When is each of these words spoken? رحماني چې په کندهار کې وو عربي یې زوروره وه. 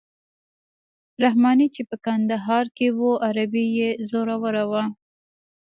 رحماني 1.23 1.67
چې 1.75 1.81
په 1.89 1.95
کندهار 2.05 2.65
کې 2.77 2.87
وو 2.97 3.11
عربي 3.27 3.65
یې 3.79 3.89
زوروره 4.09 4.63
وه. 4.71 4.83